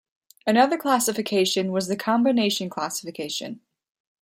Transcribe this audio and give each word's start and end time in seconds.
Another 0.47 0.77
classification 0.79 1.71
was 1.71 1.87
the 1.87 1.95
combination 1.95 2.71
classification. 2.71 3.61